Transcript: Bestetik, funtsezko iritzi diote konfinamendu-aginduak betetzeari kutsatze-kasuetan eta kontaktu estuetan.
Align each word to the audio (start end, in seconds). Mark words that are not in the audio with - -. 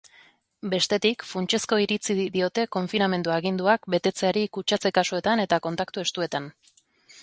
Bestetik, 0.69 1.25
funtsezko 1.33 1.79
iritzi 1.83 2.17
diote 2.39 2.65
konfinamendu-aginduak 2.77 3.87
betetzeari 3.97 4.47
kutsatze-kasuetan 4.59 5.49
eta 5.49 5.65
kontaktu 5.69 6.09
estuetan. 6.09 6.55